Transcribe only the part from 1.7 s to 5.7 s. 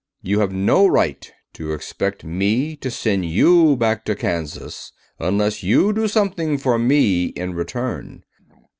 expect me to send you back to Kansas unless